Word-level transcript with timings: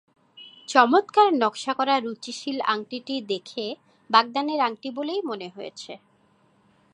চমত্কার 0.69 1.27
নকশা 1.33 1.73
করা 1.73 1.95
রুচিশীল 1.97 2.57
আংটিটি 2.73 3.15
দেখে 3.31 3.65
বাগদানের 4.09 4.59
আংটি 4.59 4.89
বলেই 4.97 5.21
মনে 5.29 5.47
হয়েছে। 5.55 5.93